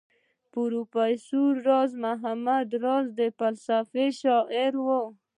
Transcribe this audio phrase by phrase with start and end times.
[0.51, 3.07] پروفیسر راز محمد راز
[3.39, 5.01] فلسفي شاعر وو.